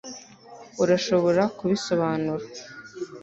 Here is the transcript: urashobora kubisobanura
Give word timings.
urashobora 0.83 1.41
kubisobanura 1.57 2.45